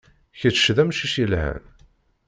[0.39, 1.63] Kečč d amcic yelhan.